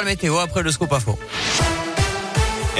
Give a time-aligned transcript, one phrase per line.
[0.00, 1.18] La météo après le scoop info.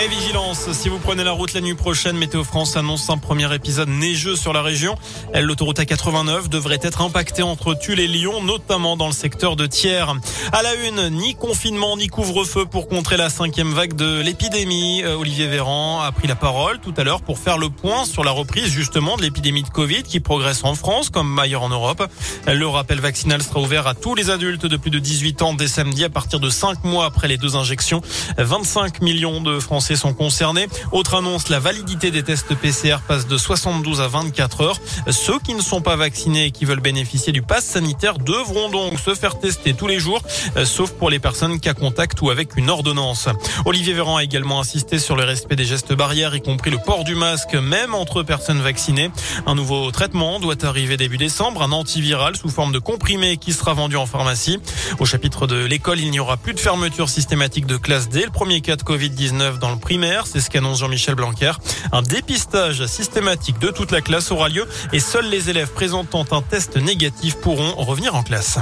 [0.00, 3.52] Et vigilance, si vous prenez la route la nuit prochaine, Météo France annonce un premier
[3.52, 4.94] épisode neigeux sur la région.
[5.34, 10.05] L'autoroute A89 devrait être impactée entre Tulle et Lyon, notamment dans le secteur de Thiers.
[10.53, 15.03] À la une, ni confinement ni couvre-feu pour contrer la cinquième vague de l'épidémie.
[15.03, 18.23] Euh, Olivier Véran a pris la parole tout à l'heure pour faire le point sur
[18.23, 22.09] la reprise justement de l'épidémie de Covid qui progresse en France comme ailleurs en Europe.
[22.46, 25.67] Le rappel vaccinal sera ouvert à tous les adultes de plus de 18 ans dès
[25.67, 28.01] samedi à partir de 5 mois après les deux injections.
[28.37, 30.69] 25 millions de Français sont concernés.
[30.93, 34.80] Autre annonce, la validité des tests PCR passe de 72 à 24 heures.
[35.11, 38.98] Ceux qui ne sont pas vaccinés et qui veulent bénéficier du pass sanitaire devront donc
[38.98, 40.20] se faire tester tous les jours,
[40.56, 43.28] euh, sauf pour les personnes cas contact ou avec une ordonnance.
[43.64, 47.05] Olivier Véran a également insisté sur le respect des gestes barrières, y compris le port
[47.05, 49.11] du masque, même entre personnes vaccinées.
[49.47, 53.75] Un nouveau traitement doit arriver début décembre, un antiviral sous forme de comprimé qui sera
[53.75, 54.59] vendu en pharmacie.
[54.98, 58.30] Au chapitre de l'école, il n'y aura plus de fermeture systématique de classe dès le
[58.30, 61.52] premier cas de Covid-19 dans primaire, c'est ce qu'annonce Jean-Michel Blanquer.
[61.92, 66.42] Un dépistage systématique de toute la classe aura lieu et seuls les élèves présentant un
[66.42, 68.58] test négatif pourront revenir en classe.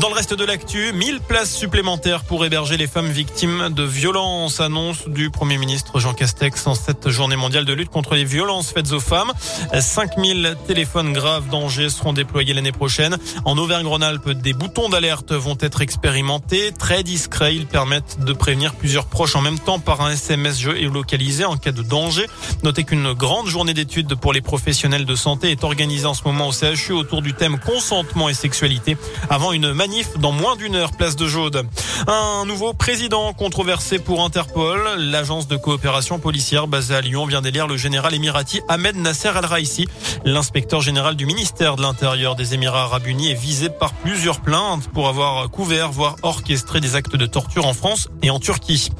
[0.00, 4.60] Dans le reste de l'actu, 1000 places supplémentaires pour héberger les femmes victimes de violences,
[4.60, 8.72] annonce du Premier ministre Jean Castex en cette journée mondiale de lutte contre les violences
[8.72, 9.32] faites aux femmes.
[9.72, 13.16] 5000 téléphones graves dangers seront déployés l'année prochaine.
[13.46, 16.72] En Auvergne-Rhône-Alpes, des boutons d'alerte vont être expérimentés.
[16.78, 21.46] Très discrets, ils permettent de prévenir plusieurs proches en même temps par un SMS géolocalisé
[21.46, 22.26] en cas de danger.
[22.64, 26.48] Notez qu'une grande journée d'études pour les professionnels de santé est organisée en ce moment
[26.48, 28.98] au CHU autour du thème consentement et sexualité
[29.30, 29.72] avant une
[30.18, 31.62] dans moins d'une heure, place de Jaude.
[32.08, 34.80] Un nouveau président controversé pour Interpol.
[34.98, 39.86] L'agence de coopération policière basée à Lyon vient d'élire le général émirati Ahmed Nasser Al-Raisi.
[40.24, 44.88] L'inspecteur général du ministère de l'Intérieur des Émirats arabes unis est visé par plusieurs plaintes
[44.88, 48.90] pour avoir couvert, voire orchestré des actes de torture en France et en Turquie.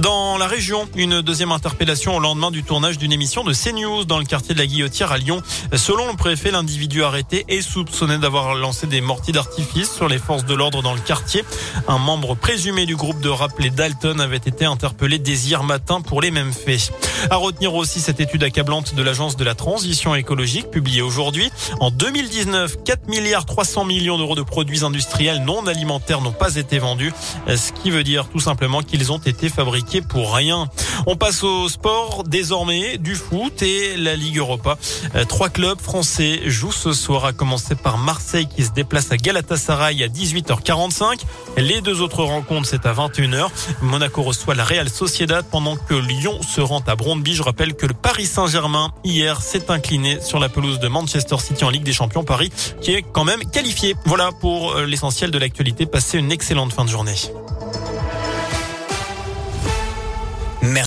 [0.00, 4.18] Dans la région, une deuxième interpellation au lendemain du tournage d'une émission de CNews dans
[4.18, 5.42] le quartier de la Guillotière à Lyon.
[5.74, 10.46] Selon le préfet, l'individu arrêté est soupçonné d'avoir lancé des mortiers d'artifice sur les forces
[10.46, 11.44] de l'ordre dans le quartier.
[11.88, 16.00] Un membre présumé du groupe de rap Les Dalton avait été interpellé dès hier matin
[16.00, 16.90] pour les mêmes faits.
[17.30, 21.50] À retenir aussi cette étude accablante de l'agence de la transition écologique publiée aujourd'hui.
[21.80, 26.78] En 2019, 4 milliards 300 millions d'euros de produits industriels non alimentaires n'ont pas été
[26.78, 27.12] vendus,
[27.46, 30.68] ce qui veut dire tout simplement qu'ils ont été fabriqués pour rien.
[31.06, 34.78] On passe au sport désormais, du foot et la Ligue Europa.
[35.14, 39.16] Euh, trois clubs français jouent ce soir, à commencer par Marseille qui se déplace à
[39.16, 41.20] Galatasaray à 18h45.
[41.56, 43.48] Les deux autres rencontres, c'est à 21h.
[43.82, 47.34] Monaco reçoit la Real Sociedad pendant que Lyon se rend à Brondby.
[47.34, 51.64] Je rappelle que le Paris Saint-Germain, hier, s'est incliné sur la pelouse de Manchester City
[51.64, 52.50] en Ligue des Champions Paris,
[52.80, 53.96] qui est quand même qualifié.
[54.04, 55.86] Voilà pour euh, l'essentiel de l'actualité.
[55.86, 57.14] Passez une excellente fin de journée.